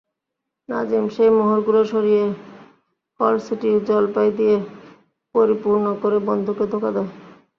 নাজিম 0.69 1.03
সেই 1.15 1.31
মোহরগুলো 1.37 1.81
সরিয়ে 1.91 2.23
কলসিটি 3.19 3.69
জলপাই 3.87 4.29
দিয়ে 4.37 4.55
পরিপূর্ণ 5.35 5.85
করে 6.01 6.17
বন্ধুকে 6.27 6.63
ধোঁকা 6.71 6.89
দেয়। 6.95 7.09